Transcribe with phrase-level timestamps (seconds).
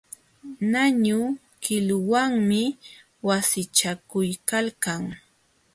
[0.71, 1.17] Ñañu
[1.63, 2.61] qiluwanmi
[3.27, 5.03] wasichakuykalkan.